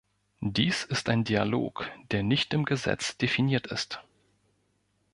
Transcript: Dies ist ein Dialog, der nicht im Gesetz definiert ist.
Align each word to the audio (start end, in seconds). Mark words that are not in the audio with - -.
Dies 0.39 0.83
ist 0.83 1.09
ein 1.09 1.25
Dialog, 1.25 1.87
der 2.09 2.23
nicht 2.23 2.55
im 2.55 2.65
Gesetz 2.65 3.17
definiert 3.17 3.67
ist. 3.67 4.01